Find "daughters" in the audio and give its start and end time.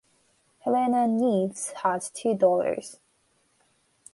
2.33-2.97